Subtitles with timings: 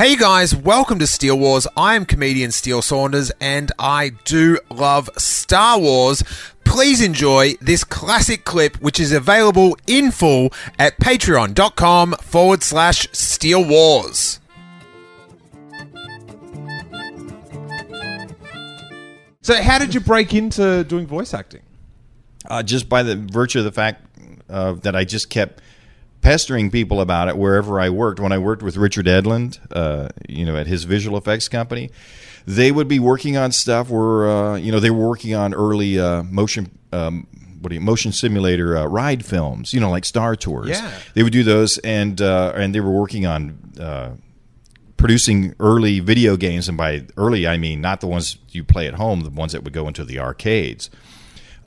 [0.00, 1.66] Hey guys, welcome to Steele Wars.
[1.76, 6.24] I am comedian Steele Saunders and I do love Star Wars.
[6.64, 13.62] Please enjoy this classic clip, which is available in full at patreon.com forward slash Steele
[13.62, 14.40] Wars.
[19.42, 21.60] So, how did you break into doing voice acting?
[22.48, 24.04] uh, just by the virtue of the fact
[24.48, 25.60] uh, that I just kept
[26.20, 28.20] pestering people about it wherever I worked.
[28.20, 31.90] When I worked with Richard Edlund, uh, you know, at his visual effects company,
[32.46, 35.98] they would be working on stuff where uh, you know they were working on early
[35.98, 36.78] uh, motion.
[36.92, 37.26] Um,
[37.60, 40.70] what do you, motion simulator uh, ride films, you know, like Star Tours.
[40.70, 40.98] Yeah.
[41.14, 44.10] they would do those, and uh, and they were working on uh,
[44.96, 48.94] producing early video games, and by early I mean not the ones you play at
[48.94, 50.90] home, the ones that would go into the arcades.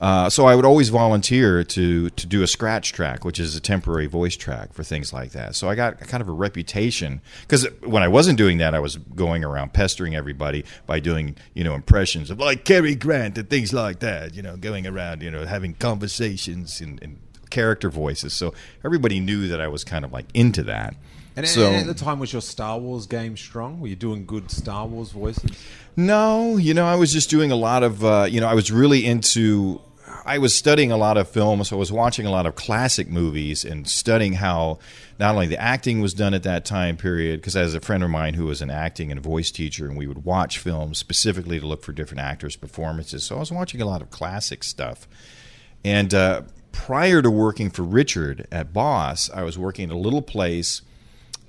[0.04, 3.60] Uh, so I would always volunteer to to do a scratch track, which is a
[3.60, 5.54] temporary voice track for things like that.
[5.54, 8.96] So I got kind of a reputation because when I wasn't doing that, I was
[8.96, 13.72] going around pestering everybody by doing you know impressions of like Cary Grant and things
[13.72, 14.34] like that.
[14.34, 18.34] You know, going around you know having conversations and, in character voices.
[18.34, 18.52] So
[18.84, 20.96] everybody knew that I was kind of like into that.
[21.34, 23.80] And, so and at the time, was your Star Wars game strong?
[23.80, 25.50] Were you doing good Star Wars voices?
[25.96, 28.70] No, you know, I was just doing a lot of, uh, you know, I was
[28.70, 29.80] really into.
[30.24, 31.72] I was studying a lot of films.
[31.72, 34.78] I was watching a lot of classic movies and studying how
[35.18, 38.02] not only the acting was done at that time period, because I has a friend
[38.02, 41.60] of mine who was an acting and voice teacher, and we would watch films specifically
[41.60, 43.24] to look for different actors' performances.
[43.24, 45.06] So I was watching a lot of classic stuff.
[45.84, 46.42] And uh,
[46.72, 50.82] prior to working for Richard at Boss, I was working at a little place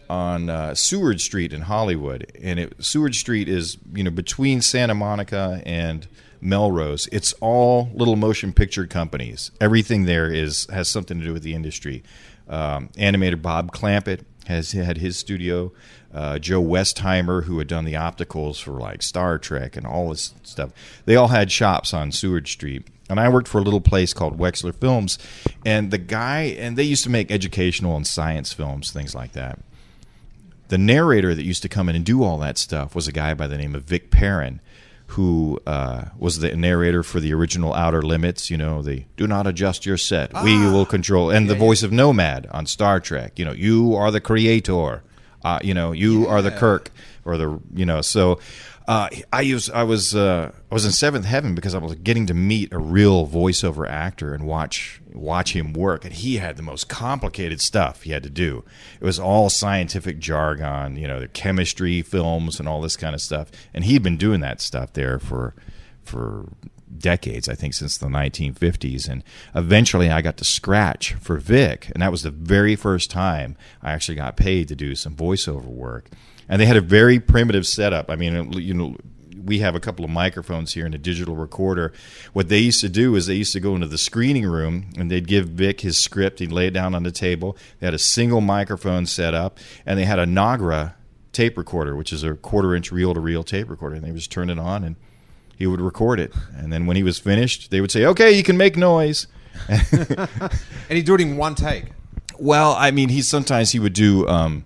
[0.10, 4.94] on uh, Seward Street in Hollywood, and it, Seward Street is you know between Santa
[4.94, 6.08] Monica and
[6.42, 7.08] Melrose.
[7.12, 9.52] It's all little motion picture companies.
[9.60, 12.04] Everything there is has something to do with the industry.
[12.48, 15.72] Um, animator Bob Clampett has had his studio.
[16.14, 20.34] Uh, Joe Westheimer, who had done the opticals for like Star Trek and all this
[20.44, 20.72] stuff,
[21.06, 22.88] they all had shops on Seward Street.
[23.10, 25.20] And I worked for a little place called Wexler Films,
[25.64, 29.60] and the guy, and they used to make educational and science films, things like that
[30.68, 33.34] the narrator that used to come in and do all that stuff was a guy
[33.34, 34.60] by the name of Vic Perrin,
[35.08, 38.50] who uh, was the narrator for the original Outer Limits.
[38.50, 41.92] You know, the "Do not adjust your set, we will control," and the voice of
[41.92, 43.38] Nomad on Star Trek.
[43.38, 45.04] You know, you are the creator.
[45.44, 46.90] Uh, you know, you are the Kirk
[47.24, 48.02] or the you know.
[48.02, 48.40] So
[48.88, 52.28] uh, I use I was uh, I was in seventh heaven because I was getting
[52.28, 56.64] to meet a real voiceover actor and watch watch him work, and he had the
[56.64, 58.64] most complicated stuff he had to do.
[59.00, 63.22] It was all scientific jargon, you know, the chemistry films and all this kind of
[63.22, 65.56] stuff, and he'd been doing that stuff there for
[66.04, 66.50] for
[66.98, 69.10] decades, I think since the 1950s.
[69.10, 69.24] And
[69.54, 71.92] eventually I got to scratch for Vic.
[71.94, 75.66] And that was the very first time I actually got paid to do some voiceover
[75.66, 76.10] work.
[76.48, 78.10] And they had a very primitive setup.
[78.10, 78.96] I mean, you know,
[79.46, 81.94] we have a couple of microphones here and a digital recorder.
[82.34, 85.10] What they used to do is they used to go into the screening room and
[85.10, 86.40] they'd give Vic his script.
[86.40, 87.56] He'd lay it down on the table.
[87.80, 90.96] They had a single microphone set up and they had a Nagra
[91.32, 93.96] tape recorder, which is a quarter inch reel to reel tape recorder.
[93.96, 94.96] And they would just turn it on and
[95.58, 96.34] he would record it.
[96.56, 99.28] And then when he was finished, they would say, okay, you can make noise.
[99.70, 101.86] And you do it in one take.
[102.38, 104.66] Well, I mean, he sometimes he would do um,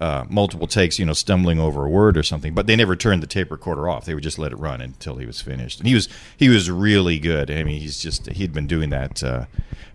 [0.00, 3.22] uh, multiple takes, you know, stumbling over a word or something, but they never turned
[3.22, 4.06] the tape recorder off.
[4.06, 5.78] They would just let it run until he was finished.
[5.78, 7.50] And he was he was really good.
[7.50, 9.44] I mean, he's just he'd been doing that uh,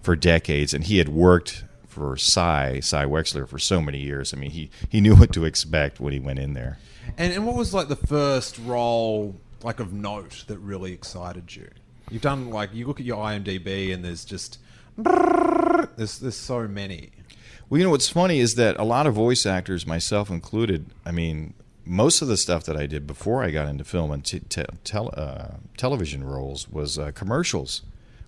[0.01, 4.33] for decades, and he had worked for Sy Sy Wexler for so many years.
[4.33, 6.78] I mean, he he knew what to expect when he went in there.
[7.17, 11.69] And, and what was like the first role like of note that really excited you?
[12.11, 14.59] You've done like you look at your IMDb and there's just
[14.97, 17.11] there's there's so many.
[17.70, 21.12] Well, you know what's funny is that a lot of voice actors, myself included, I
[21.12, 24.23] mean, most of the stuff that I did before I got into film and
[24.94, 27.82] uh, television roles was uh, commercials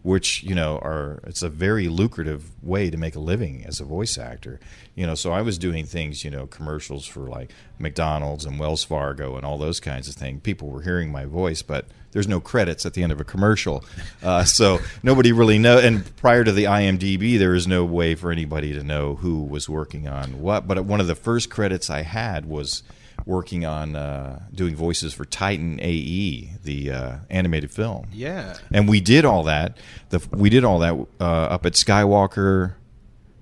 [0.07, 3.83] which you know are it's a very lucrative way to make a living as a
[3.83, 4.57] voice actor.
[4.95, 8.85] You know, so I was doing things, you know, commercials for like McDonald's and Wells
[8.85, 10.39] Fargo and all those kinds of things.
[10.43, 13.83] People were hearing my voice, but there's no credits at the end of a commercial,
[14.23, 15.77] uh, so nobody really know.
[15.77, 19.67] And prior to the IMDb, there was no way for anybody to know who was
[19.67, 20.69] working on what.
[20.69, 22.81] But one of the first credits I had was
[23.27, 28.07] working on uh, doing voices for Titan AE, the uh, animated film.
[28.11, 28.57] Yeah.
[28.71, 29.77] And we did all that.
[30.09, 32.75] The, we did all that uh, up at Skywalker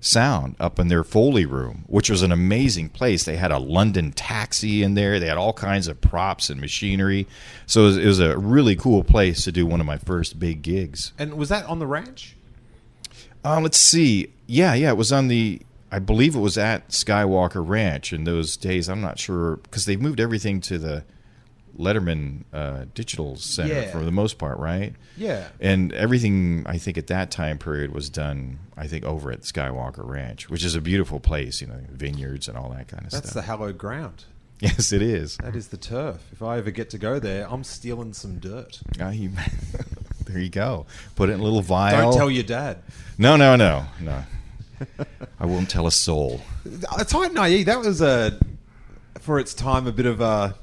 [0.00, 3.24] Sound, up in their Foley room, which was an amazing place.
[3.24, 5.18] They had a London taxi in there.
[5.18, 7.26] They had all kinds of props and machinery.
[7.66, 10.38] So it was, it was a really cool place to do one of my first
[10.38, 11.12] big gigs.
[11.18, 12.36] And was that on the ranch?
[13.44, 14.32] Uh, let's see.
[14.46, 15.62] Yeah, yeah, it was on the.
[15.90, 18.88] I believe it was at Skywalker Ranch in those days.
[18.88, 21.04] I'm not sure because they've moved everything to the
[21.78, 23.90] Letterman uh, Digital Center Yeah.
[23.90, 24.94] for the most part, right?
[25.16, 25.48] Yeah.
[25.60, 28.58] And everything I think at that time period was done.
[28.76, 31.60] I think over at Skywalker Ranch, which is a beautiful place.
[31.60, 33.22] You know, vineyards and all that kind of stuff.
[33.24, 34.24] That's the hallowed ground.
[34.60, 35.36] yes, it is.
[35.42, 36.22] That is the turf.
[36.32, 38.80] If I ever get to go there, I'm stealing some dirt.
[38.98, 39.32] Ah, you-
[40.26, 40.86] there you go.
[41.14, 42.10] Put it in a little vial.
[42.10, 42.78] Don't tell your dad.
[43.18, 44.24] No, no, no, no.
[45.40, 46.40] I won't tell a soul.
[47.06, 48.38] Titan AE, that was a,
[49.20, 50.54] for its time, a bit of a,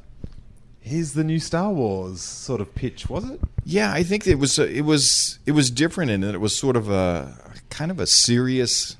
[0.81, 3.39] here's the new Star Wars sort of pitch, was it?
[3.65, 6.75] Yeah, I think it was it was it was different in that it was sort
[6.75, 7.33] of a
[7.69, 8.98] kind of a serious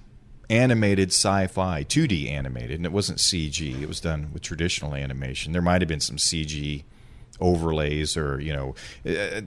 [0.50, 3.82] animated sci-fi, 2D animated, and it wasn't CG.
[3.82, 5.52] It was done with traditional animation.
[5.52, 6.84] There might have been some CG
[7.40, 8.76] overlays, or you know,
[9.06, 9.42] uh,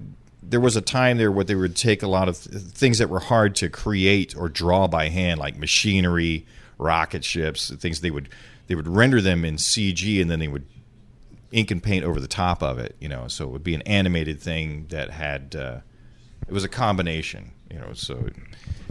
[0.48, 3.08] there was a time there where they would take a lot of th- things that
[3.08, 6.46] were hard to create or draw by hand, like machinery,
[6.78, 8.28] rocket ships, things they would
[8.66, 10.66] they would render them in CG, and then they would
[11.52, 13.28] ink and paint over the top of it, you know.
[13.28, 15.80] So it would be an animated thing that had uh,
[16.46, 17.92] it was a combination, you know.
[17.94, 18.28] So,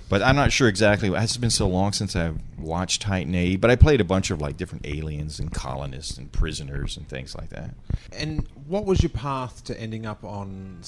[0.10, 1.10] but I'm not sure exactly.
[1.10, 4.42] It's been so long since I've watched Titan A, but I played a bunch of
[4.42, 7.76] like different aliens and colonists and prisoners and things like that.
[8.12, 10.80] And what was your path to ending up on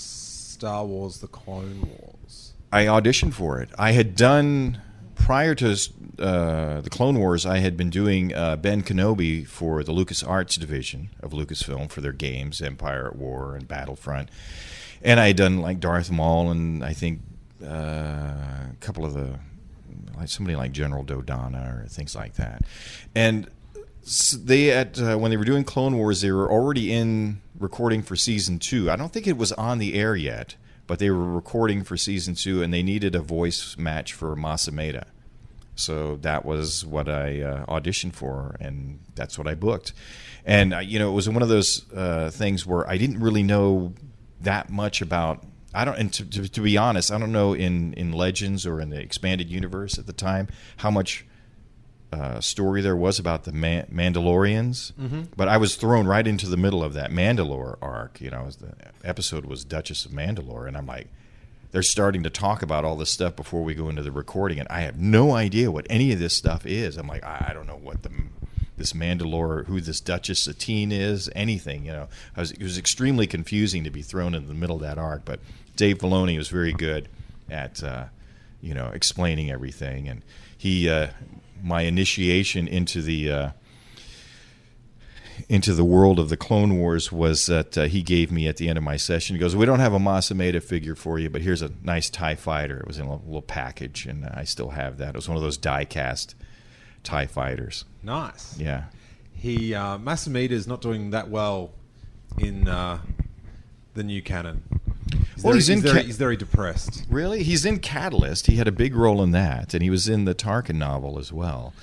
[0.58, 2.54] Star Wars: The Clone Wars?
[2.72, 3.70] I auditioned for it.
[3.78, 4.82] I had done
[5.14, 5.78] prior to
[6.18, 7.46] uh, the Clone Wars.
[7.46, 12.02] I had been doing uh, Ben Kenobi for the Lucas Arts division of Lucasfilm for
[12.02, 14.30] their games, Empire at War and Battlefront,
[15.04, 17.22] and I had done like Darth Maul and I think
[17.64, 19.38] uh, a couple of the
[20.18, 22.64] like somebody like General Dodonna or things like that,
[23.14, 23.48] and
[24.44, 28.16] they at uh, when they were doing Clone Wars, they were already in recording for
[28.16, 28.90] season two.
[28.90, 30.56] I don't think it was on the air yet,
[30.86, 34.68] but they were recording for season two, and they needed a voice match for Mas
[34.68, 35.06] Amedda.
[35.76, 39.94] So that was what I uh, auditioned for, and that's what I booked.
[40.46, 43.44] And uh, you know, it was one of those uh, things where I didn't really
[43.44, 43.94] know
[44.42, 45.46] that much about.
[45.74, 48.80] I don't, and to, to, to be honest, I don't know in in Legends or
[48.80, 51.26] in the expanded universe at the time how much
[52.12, 54.94] uh, story there was about the Man- Mandalorians,
[55.36, 58.22] but I was thrown right into the middle of that Mandalore arc.
[58.22, 58.74] You know, the
[59.04, 61.08] episode was Duchess of Mandalore, and I'm like,
[61.72, 64.68] they're starting to talk about all this stuff before we go into the recording, and
[64.70, 66.96] I have no idea what any of this stuff is.
[66.98, 68.10] I'm like, I, I don't know what the
[68.78, 71.86] this Mandalore, who this Duchess Satine is, anything.
[71.88, 74.82] You know, I was, it was extremely confusing to be thrown in the middle of
[74.84, 75.26] that arc.
[75.26, 75.40] But
[75.76, 77.10] Dave Filoni was very good
[77.50, 78.06] at uh,
[78.62, 80.22] you know explaining everything, and
[80.58, 81.08] he uh,
[81.62, 83.50] my initiation into the uh,
[85.50, 88.68] into the world of the Clone Wars was that uh, he gave me at the
[88.68, 89.36] end of my session.
[89.36, 92.10] He goes, "We don't have a Mas Amedda figure for you, but here's a nice
[92.10, 92.80] Tie Fighter.
[92.80, 95.10] It was in a little package, and I still have that.
[95.10, 96.36] It was one of those die-cast
[97.04, 97.86] Tie Fighters.
[98.04, 98.58] Nice.
[98.60, 98.86] Yeah,
[99.34, 101.72] He uh, Mas Amedda is not doing that well
[102.38, 103.00] in uh,
[103.94, 104.64] the new canon.
[105.36, 107.06] He's Well, very, he's in very, ca- he's very depressed.
[107.10, 107.44] really.
[107.44, 108.48] He's in Catalyst.
[108.48, 111.32] He had a big role in that, and he was in the Tarkin novel as
[111.32, 111.74] well.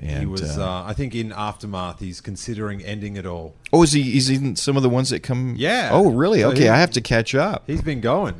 [0.00, 2.00] And, he was, uh, uh, I think, in Aftermath.
[2.00, 3.54] He's considering ending it all.
[3.72, 4.02] oh, is he?
[4.02, 5.54] He's in some of the ones that come.
[5.56, 5.90] Yeah.
[5.92, 6.40] Oh, really?
[6.40, 7.64] So Okay, he- I have to catch up.
[7.66, 8.34] He's been going.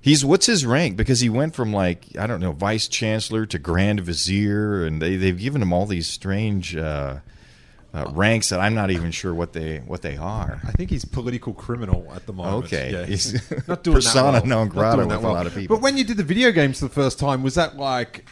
[0.00, 0.96] He's what's his rank?
[0.98, 5.16] Because he went from like I don't know vice chancellor to grand vizier, and they
[5.16, 7.16] they've given him all these strange uh,
[7.94, 10.60] uh, ranks that I'm not even sure what they what they are.
[10.66, 12.64] I think he's political criminal at the moment.
[12.64, 12.92] Okay.
[12.92, 13.06] Yeah.
[13.06, 13.34] He's
[13.68, 14.58] not doing persona that well.
[14.58, 15.76] non grata with that a lot of people.
[15.76, 18.26] But when you did the video games for the first time, was that like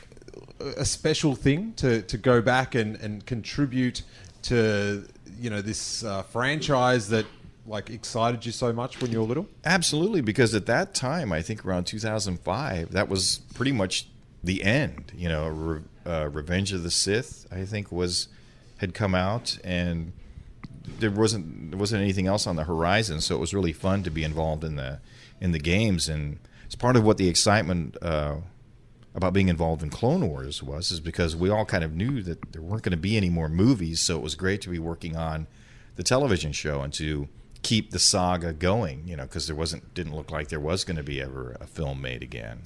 [0.77, 4.03] a special thing to, to go back and, and contribute
[4.43, 5.07] to
[5.39, 7.27] you know this uh, franchise that
[7.65, 9.47] like excited you so much when you were little?
[9.65, 14.09] Absolutely, because at that time, I think around 2005, that was pretty much
[14.43, 15.13] the end.
[15.17, 18.27] You know, Re- uh, Revenge of the Sith, I think, was
[18.83, 20.13] had come out, and
[20.99, 23.23] there wasn't there wasn't anything else on the horizon.
[23.23, 25.01] So it was really fun to be involved in the
[25.41, 28.37] in the games, and it's part of what the excitement uh,
[29.15, 32.53] about being involved in Clone Wars was, is because we all kind of knew that
[32.53, 35.17] there weren't going to be any more movies, so it was great to be working
[35.17, 35.47] on
[35.97, 37.29] the television show and to
[37.63, 40.97] keep the saga going, you know, because there wasn't didn't look like there was going
[40.97, 42.63] to be ever a film made again.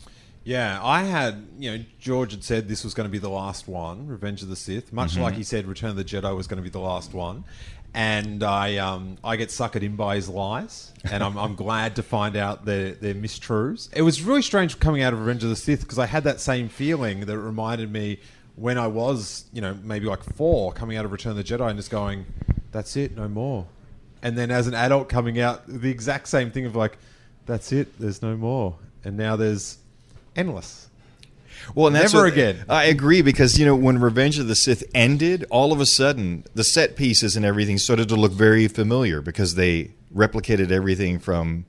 [0.47, 3.67] Yeah, I had, you know, George had said this was going to be the last
[3.67, 5.23] one, Revenge of the Sith, much Mm-hmm.
[5.23, 7.43] like he said Return of the Jedi was going to be the last one.
[7.93, 12.05] And I, um, I get suckered in by his lies, and I'm, I'm glad to
[12.05, 13.89] find out they're, they're mistruths.
[13.93, 16.39] It was really strange coming out of Revenge of the Sith because I had that
[16.39, 18.21] same feeling that reminded me
[18.55, 21.69] when I was, you know, maybe like four, coming out of Return of the Jedi
[21.69, 22.25] and just going,
[22.71, 23.67] that's it, no more.
[24.23, 26.99] And then as an adult coming out, the exact same thing of like,
[27.47, 28.77] that's it, there's no more.
[29.03, 29.79] And now there's
[30.37, 30.89] endless.
[31.75, 32.65] Well, and that's Never what- again.
[32.69, 36.45] I agree because you know when Revenge of the Sith ended, all of a sudden
[36.55, 41.65] the set pieces and everything started to look very familiar because they replicated everything from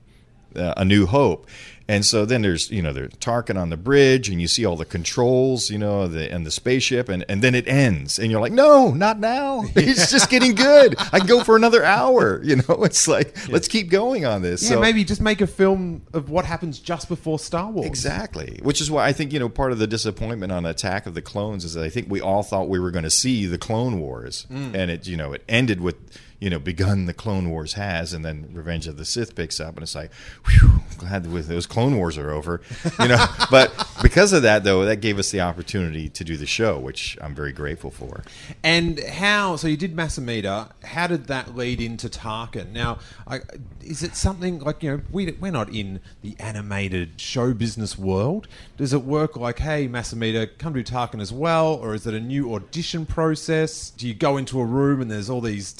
[0.54, 1.48] uh, A New Hope.
[1.88, 4.76] And so then there's you know there's Tarkin on the bridge, and you see all
[4.76, 8.42] the controls, you know, the, and the spaceship, and, and then it ends, and you're
[8.42, 9.64] like, no, not now.
[9.88, 10.96] It's just getting good.
[10.98, 12.42] I can go for another hour.
[12.48, 14.62] You know, it's like let's keep going on this.
[14.62, 17.86] Yeah, so, maybe just make a film of what happens just before Star Wars.
[17.86, 18.58] Exactly.
[18.62, 21.20] Which is why I think, you know, part of the disappointment on Attack of the
[21.20, 24.00] Clones is that I think we all thought we were going to see the Clone
[24.00, 24.46] Wars.
[24.50, 24.74] Mm.
[24.74, 25.96] And it, you know, it ended with,
[26.40, 29.74] you know, begun the Clone Wars has, and then Revenge of the Sith picks up,
[29.74, 30.12] and it's like,
[30.46, 32.60] whew, glad those Clone Wars are over.
[33.00, 36.46] You know, but because of that, though, that gave us the opportunity to do the
[36.46, 38.22] show, which I'm very grateful for.
[38.62, 39.56] And how?
[39.56, 40.70] So you did Mas Amedda.
[40.84, 42.70] How did that lead into Tarkin?
[42.70, 43.40] Now, I,
[43.82, 48.46] is it something like you know we we're not in the animated show business world?
[48.76, 52.14] Does it work like, hey, Mas Amedda, come do Tarkin as well, or is it
[52.14, 53.90] a new audition process?
[53.90, 55.72] Do you go into a room and there's all these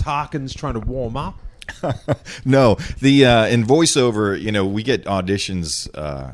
[0.54, 1.38] Trying to warm up?
[2.44, 5.88] no, the uh, in voiceover, you know, we get auditions.
[5.94, 6.32] Uh,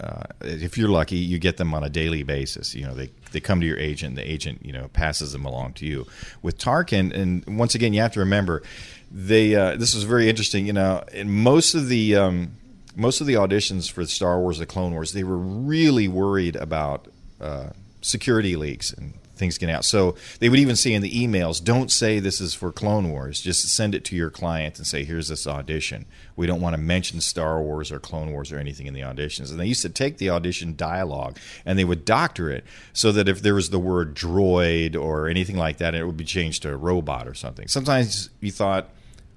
[0.00, 2.74] uh, if you're lucky, you get them on a daily basis.
[2.74, 4.16] You know, they they come to your agent.
[4.16, 6.06] The agent, you know, passes them along to you.
[6.42, 8.62] With Tarkin, and once again, you have to remember,
[9.10, 9.54] they.
[9.54, 10.66] Uh, this was very interesting.
[10.66, 12.52] You know, in most of the um,
[12.96, 17.08] most of the auditions for Star Wars: The Clone Wars, they were really worried about
[17.40, 19.84] uh, security leaks and things get out.
[19.84, 23.40] So they would even say in the emails, "Don't say this is for Clone Wars.
[23.40, 26.04] Just send it to your client and say, here's this audition.
[26.36, 29.50] We don't want to mention Star Wars or Clone Wars or anything in the auditions."
[29.50, 33.28] And they used to take the audition dialogue and they would doctor it so that
[33.28, 36.76] if there was the word droid or anything like that, it would be changed to
[36.76, 37.68] robot or something.
[37.68, 38.90] Sometimes you thought,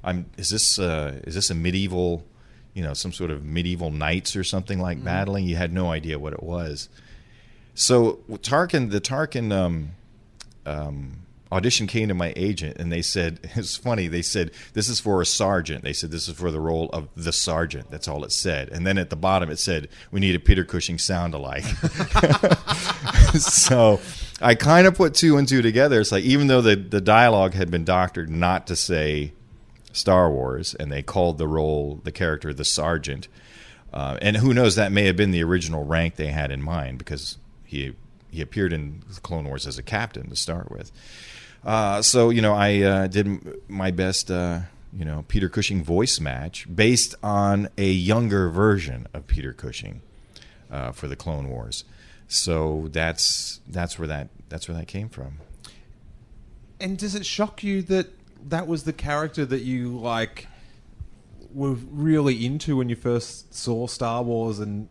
[0.03, 2.25] "I'm is this uh, is this a medieval?"
[2.73, 5.45] You know, some sort of medieval knights or something like battling.
[5.45, 6.89] You had no idea what it was.
[7.75, 9.89] So Tarkin, the Tarkin um,
[10.65, 14.07] um, audition came to my agent, and they said it's funny.
[14.07, 15.83] They said this is for a sergeant.
[15.83, 17.91] They said this is for the role of the sergeant.
[17.91, 18.69] That's all it said.
[18.69, 21.63] And then at the bottom it said we need a Peter Cushing sound alike.
[23.37, 23.99] so
[24.41, 25.99] I kind of put two and two together.
[25.99, 29.33] It's like even though the the dialogue had been doctored not to say
[29.91, 33.27] Star Wars, and they called the role the character the sergeant.
[33.93, 34.75] Uh, and who knows?
[34.75, 37.95] That may have been the original rank they had in mind because he
[38.29, 40.91] he appeared in Clone Wars as a captain to start with.
[41.63, 44.61] Uh, so you know, I uh, did my best, uh,
[44.93, 50.01] you know, Peter Cushing voice match based on a younger version of Peter Cushing
[50.69, 51.83] uh, for the Clone Wars.
[52.27, 55.39] So that's that's where that that's where that came from.
[56.79, 58.07] And does it shock you that
[58.49, 60.47] that was the character that you like
[61.53, 64.89] were really into when you first saw Star Wars and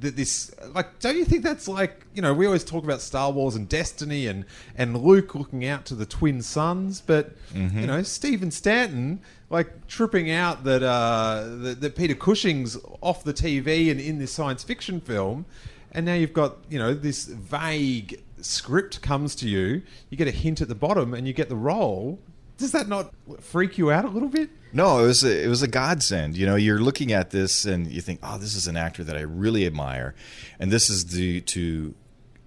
[0.00, 3.30] that this like don't you think that's like you know we always talk about Star
[3.30, 4.44] Wars and destiny and
[4.76, 7.32] and Luke looking out to the twin suns but
[7.80, 9.20] you know Stephen Stanton
[9.50, 14.32] like tripping out that uh that, that Peter Cushing's off the TV and in this
[14.32, 15.46] science fiction film
[15.92, 20.32] and now you've got you know this vague script comes to you you get a
[20.32, 22.18] hint at the bottom and you get the role
[22.56, 25.62] does that not freak you out a little bit No, it was a, it was
[25.62, 26.36] a godsend.
[26.36, 29.16] You know, you're looking at this and you think, oh, this is an actor that
[29.16, 30.16] I really admire,
[30.58, 31.94] and this is the to,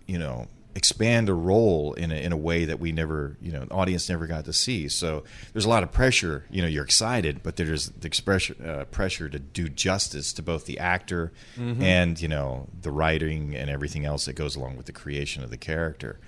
[0.08, 3.64] you know, expand a role in a, in a way that we never, you know,
[3.64, 4.90] the audience never got to see.
[4.90, 5.24] So
[5.54, 6.46] there's a lot of pressure.
[6.52, 10.66] You know, you're excited, but there's the expression uh, pressure to do justice to both
[10.66, 11.32] the actor
[11.82, 15.50] and you know the writing and everything else that goes along with the creation of
[15.50, 16.20] the character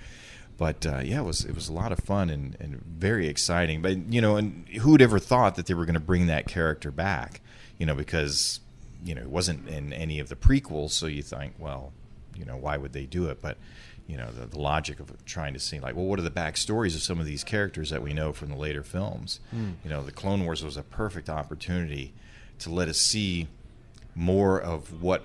[0.60, 3.80] but uh, yeah, it was it was a lot of fun and, and very exciting.
[3.80, 6.90] But you know, and who'd ever thought that they were going to bring that character
[6.90, 7.40] back?
[7.78, 8.60] You know, because
[9.02, 11.94] you know it wasn't in any of the prequels, so you think, well,
[12.36, 13.40] you know, why would they do it?
[13.40, 13.56] But
[14.06, 16.94] you know, the, the logic of trying to see like, well, what are the backstories
[16.94, 19.40] of some of these characters that we know from the later films?
[19.82, 22.12] You know, the Clone Wars was a perfect opportunity
[22.58, 23.48] to let us see
[24.14, 25.22] more of what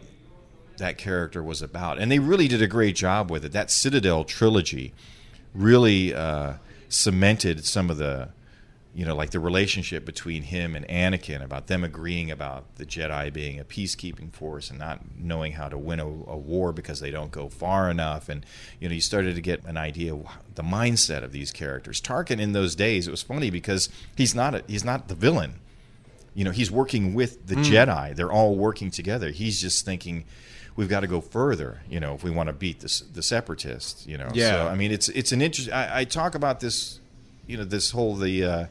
[0.78, 3.52] that character was about, and they really did a great job with it.
[3.52, 4.94] That Citadel trilogy
[5.56, 6.54] really uh,
[6.90, 8.30] cemented some of the
[8.96, 13.32] you know, like the relationship between him and Anakin about them agreeing about the Jedi
[13.32, 17.12] being a peacekeeping force and not knowing how to win a, a, war because they
[17.12, 18.30] don't go far enough.
[18.30, 18.46] And,
[18.80, 22.00] you know, you started to get an idea of the mindset of these characters.
[22.00, 25.56] Tarkin in those days, it was funny because he's not a, he's not the villain.
[26.34, 27.66] You know, he's working with the mm.
[27.66, 28.16] Jedi.
[28.16, 29.32] They're all working together.
[29.32, 30.24] He's just thinking,
[30.76, 34.06] we've got to go further, you know, if we want to beat the, the separatists,
[34.06, 34.30] you know.
[34.34, 34.52] Yeah.
[34.52, 35.72] So, I mean, it's, it's an interest.
[35.72, 37.00] I, I talk about this,
[37.48, 38.66] you know, this whole, the, uh,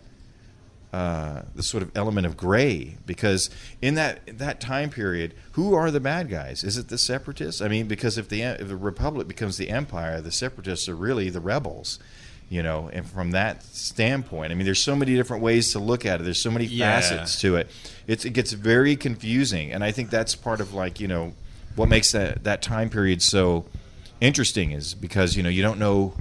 [0.94, 3.50] uh, the sort of element of gray because
[3.82, 6.62] in that in that time period, who are the bad guys?
[6.62, 7.60] Is it the separatists?
[7.60, 11.30] I mean, because if the if the republic becomes the empire, the separatists are really
[11.30, 11.98] the rebels.
[12.48, 16.06] You know, and from that standpoint, I mean, there's so many different ways to look
[16.06, 16.24] at it.
[16.24, 17.00] There's so many yeah.
[17.00, 17.70] facets to it.
[18.06, 21.32] It's, it gets very confusing, and I think that's part of like you know
[21.76, 23.64] what makes that that time period so
[24.20, 26.14] interesting is because you know you don't know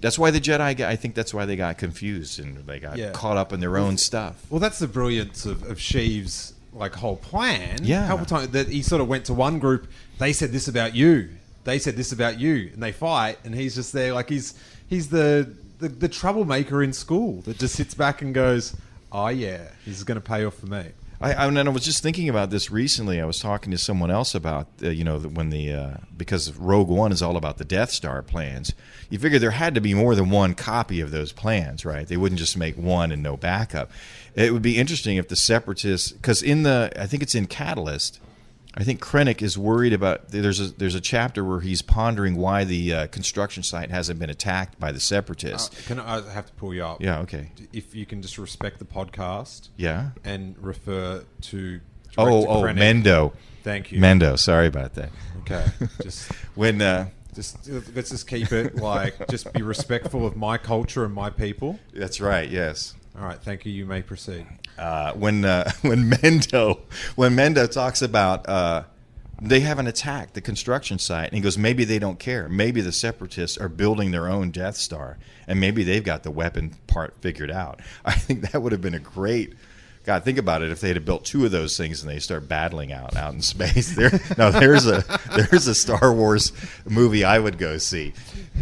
[0.00, 0.80] that's why the Jedi.
[0.80, 3.10] I think that's why they got confused and they got yeah.
[3.10, 4.46] caught up in their own stuff.
[4.48, 7.80] Well, that's the brilliance of, of Sheev's like whole plan.
[7.82, 9.88] Yeah, a couple times that he sort of went to one group.
[10.18, 11.30] They said this about you.
[11.64, 14.54] They said this about you, and they fight, and he's just there like he's
[14.88, 18.76] he's the the, the troublemaker in school that just sits back and goes,
[19.10, 20.86] "Oh yeah, this is going to pay off for me."
[21.20, 23.20] I, I, and I was just thinking about this recently.
[23.20, 26.88] I was talking to someone else about, uh, you know, when the uh, because Rogue
[26.88, 28.72] One is all about the Death Star plans.
[29.10, 32.06] You figure there had to be more than one copy of those plans, right?
[32.06, 33.90] They wouldn't just make one and no backup.
[34.34, 38.20] It would be interesting if the Separatists, because in the, I think it's in Catalyst,
[38.74, 40.28] I think Krennic is worried about.
[40.28, 44.30] There's a there's a chapter where he's pondering why the uh, construction site hasn't been
[44.30, 45.76] attacked by the separatists.
[45.76, 47.00] Uh, can I, I have to pull you up?
[47.00, 47.50] Yeah, okay.
[47.72, 51.80] If you can just respect the podcast, yeah, and refer to
[52.18, 53.02] oh oh Krennic.
[53.02, 53.32] Mendo.
[53.64, 54.38] Thank you, Mendo.
[54.38, 55.10] Sorry about that.
[55.40, 55.64] Okay,
[56.02, 61.04] just when uh, just let's just keep it like just be respectful of my culture
[61.04, 61.78] and my people.
[61.94, 62.48] That's right.
[62.48, 62.94] Yes.
[63.18, 63.40] All right.
[63.42, 63.72] Thank you.
[63.72, 64.46] You may proceed
[64.78, 66.80] uh, when uh, when Mendo
[67.16, 68.84] when Mendo talks about uh,
[69.40, 72.48] they haven't attacked the construction site, and he goes, maybe they don't care.
[72.48, 76.74] Maybe the separatists are building their own Death Star, and maybe they've got the weapon
[76.86, 77.80] part figured out.
[78.04, 79.54] I think that would have been a great
[80.04, 80.70] God, think about it.
[80.70, 83.42] If they had built two of those things and they start battling out out in
[83.42, 86.52] space, there now there's a there's a Star Wars
[86.86, 88.14] movie I would go see,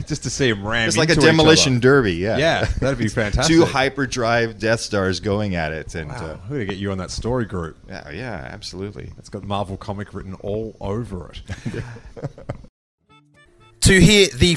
[0.06, 0.88] just to see them ram.
[0.88, 2.14] It's like a demolition derby.
[2.14, 3.54] Yeah, yeah, that'd be fantastic.
[3.54, 6.16] two hyperdrive Death Stars going at it, and wow.
[6.16, 7.76] uh, we're gonna get you on that story group.
[7.88, 9.12] Yeah, yeah, absolutely.
[9.18, 11.42] It's got Marvel comic written all over it.
[13.82, 14.56] to hear the